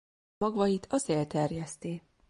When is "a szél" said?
0.89-1.27